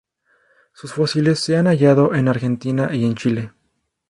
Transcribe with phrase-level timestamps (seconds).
[0.73, 3.51] Sus fósiles se han hallado en en Argentina y Chile.